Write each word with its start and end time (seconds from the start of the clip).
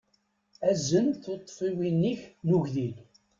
Azen 0.69 1.07
tuṭṭfiwin-ik 1.23 2.21
n 2.47 2.49
ugdil. 2.57 2.95